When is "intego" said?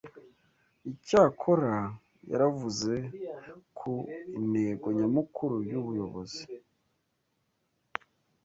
4.39-4.87